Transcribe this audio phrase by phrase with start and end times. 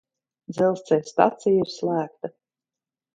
[0.53, 2.33] Dzelzceļa stacija ir slēgta.